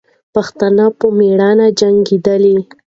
[0.33, 2.45] پښتانه په میړانه جنګېدل.